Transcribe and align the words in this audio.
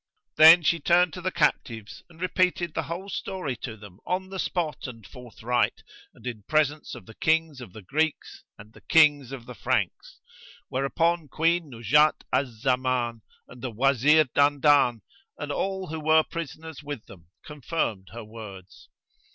Then 0.35 0.63
she 0.63 0.79
turned 0.79 1.13
to 1.13 1.21
the 1.21 1.29
captives 1.31 2.01
and 2.09 2.19
repeated 2.19 2.73
the 2.73 2.81
whole 2.89 3.07
story 3.07 3.55
to 3.57 3.77
them 3.77 3.99
on 4.03 4.29
the 4.29 4.39
spot 4.39 4.87
and 4.87 5.05
forthright, 5.05 5.83
and 6.15 6.25
in 6.25 6.41
presence 6.47 6.95
of 6.95 7.05
the 7.05 7.13
Kings 7.13 7.61
of 7.61 7.71
the 7.71 7.83
Greeks 7.83 8.43
and 8.57 8.73
the 8.73 8.81
Kings 8.81 9.31
of 9.31 9.45
the 9.45 9.53
Franks; 9.53 10.19
whereupon 10.69 11.27
Queen 11.27 11.69
Nuzhat 11.69 12.23
al 12.33 12.47
Zaman 12.47 13.21
and 13.47 13.61
the 13.61 13.69
Wazir 13.69 14.23
Dandan 14.23 15.03
and 15.37 15.51
all 15.51 15.85
who 15.89 15.99
were 15.99 16.23
prisoners 16.23 16.81
with 16.81 17.05
them 17.05 17.27
confirmed 17.45 18.07
her 18.11 18.23
words. 18.23 18.89